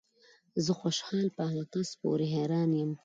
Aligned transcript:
زه 0.63 0.71
خوشحال 0.79 1.25
په 1.35 1.41
هغه 1.49 1.63
کس 1.73 1.89
پورې 2.01 2.25
حیران 2.33 2.69
یم 2.79 2.91